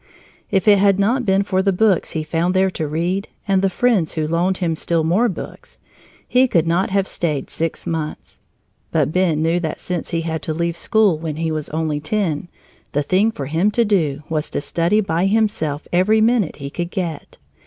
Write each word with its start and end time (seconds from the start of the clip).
If 0.49 0.67
it 0.67 0.79
had 0.79 0.97
not 0.97 1.27
been 1.27 1.43
for 1.43 1.61
the 1.61 1.71
books 1.71 2.13
he 2.13 2.23
found 2.23 2.55
there 2.55 2.71
to 2.71 2.87
read 2.87 3.27
and 3.47 3.61
the 3.61 3.69
friends 3.69 4.13
who 4.13 4.27
loaned 4.27 4.57
him 4.57 4.75
still 4.75 5.03
more 5.03 5.29
books, 5.29 5.79
he 6.27 6.47
could 6.47 6.65
not 6.65 6.89
have 6.89 7.07
stayed 7.07 7.51
six 7.51 7.85
months. 7.85 8.39
But 8.91 9.11
Ben 9.11 9.43
knew 9.43 9.59
that 9.59 9.79
since 9.79 10.09
he 10.09 10.21
had 10.21 10.41
to 10.41 10.55
leave 10.55 10.75
school 10.75 11.19
when 11.19 11.35
he 11.35 11.51
was 11.51 11.69
only 11.69 11.99
ten, 11.99 12.47
the 12.93 13.03
thing 13.03 13.31
for 13.31 13.45
him 13.45 13.69
to 13.69 13.85
do 13.85 14.23
was 14.27 14.49
to 14.49 14.59
study 14.61 15.01
by 15.01 15.27
himself 15.27 15.87
every 15.93 16.19
minute 16.19 16.55
he 16.55 16.71
could 16.71 16.89
get. 16.89 17.37